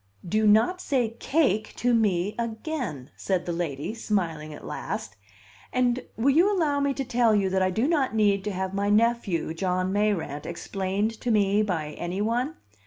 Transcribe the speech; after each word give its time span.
"Do 0.27 0.47
not 0.47 0.81
say 0.81 1.09
cake 1.19 1.75
to 1.75 1.93
me 1.93 2.33
again!" 2.39 3.11
said 3.15 3.45
the 3.45 3.53
lady, 3.53 3.93
smiling 3.93 4.51
at 4.51 4.65
last. 4.65 5.15
"And 5.71 6.03
will 6.17 6.31
you 6.35 6.51
allow 6.51 6.79
me 6.79 6.91
to 6.95 7.05
tell 7.05 7.35
you 7.35 7.51
that 7.51 7.61
I 7.61 7.69
do 7.69 7.87
not 7.87 8.15
need 8.15 8.43
to 8.45 8.51
have 8.51 8.73
my 8.73 8.89
nephew, 8.89 9.53
John 9.53 9.93
Mayrant, 9.93 10.47
explained 10.47 11.21
to 11.21 11.29
me 11.29 11.61
by 11.61 11.89
any 11.99 12.19
one? 12.19 12.55